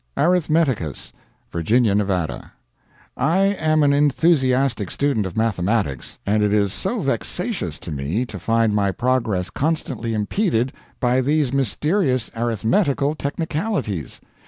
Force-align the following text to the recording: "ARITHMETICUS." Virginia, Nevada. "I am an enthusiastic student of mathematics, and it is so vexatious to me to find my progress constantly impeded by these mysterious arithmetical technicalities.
"ARITHMETICUS." 0.17 1.13
Virginia, 1.51 1.93
Nevada. 1.93 2.53
"I 3.15 3.41
am 3.59 3.83
an 3.83 3.93
enthusiastic 3.93 4.89
student 4.89 5.27
of 5.27 5.37
mathematics, 5.37 6.17
and 6.25 6.41
it 6.41 6.51
is 6.51 6.73
so 6.73 7.01
vexatious 7.01 7.77
to 7.77 7.91
me 7.91 8.25
to 8.25 8.39
find 8.39 8.73
my 8.73 8.91
progress 8.91 9.51
constantly 9.51 10.15
impeded 10.15 10.73
by 10.99 11.21
these 11.21 11.53
mysterious 11.53 12.31
arithmetical 12.35 13.13
technicalities. 13.13 14.19